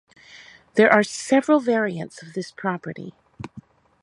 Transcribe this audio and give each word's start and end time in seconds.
There 0.77 0.91
are 0.91 1.03
several 1.03 1.59
variants 1.59 2.23
of 2.23 2.33
this 2.33 2.51
property. 2.51 3.13